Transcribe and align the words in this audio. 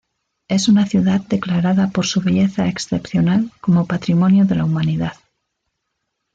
Es 0.47 0.67
una 0.67 0.87
ciudad 0.87 1.21
declarada 1.29 1.89
por 1.91 2.07
su 2.07 2.21
belleza 2.21 2.67
excepcional 2.67 3.51
como 3.61 3.85
Patrimonio 3.85 4.45
de 4.45 4.55
la 4.55 4.65
Humanidad. 4.65 5.13